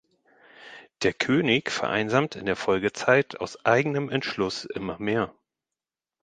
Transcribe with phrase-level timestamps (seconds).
[1.03, 5.31] Der König vereinsamt in der Folgezeit aus eigenem Entschluss immer mehr.